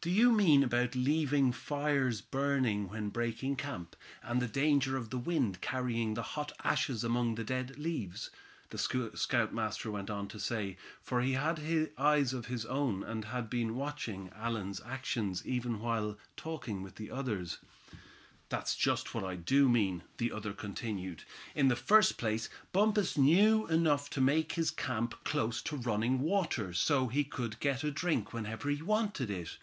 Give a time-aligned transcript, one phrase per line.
[0.00, 5.18] "Do you mean about leaving fires burning when breaking camp, and the danger of the
[5.18, 8.30] wind carrying the hot ashes among the dead leaves?"
[8.70, 13.50] the scoutmaster went on to say, for he had eyes of his own, and had
[13.50, 17.58] been watching Allan's actions even while talking with the others.
[18.48, 21.24] "That's just what I do mean," the other continued.
[21.56, 26.72] "In the first place Bumpus knew enough to make his camp close to running water,
[26.72, 29.58] so he could get a drink whenever he wanted it."